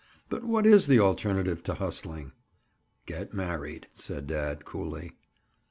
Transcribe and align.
"But 0.29 0.43
what 0.43 0.65
is 0.65 0.87
the 0.87 0.99
alternative 0.99 1.61
to 1.65 1.75
hustling?" 1.75 2.31
"Get 3.05 3.35
married," 3.35 3.85
said 3.93 4.25
dad 4.25 4.65
coolly. 4.65 5.11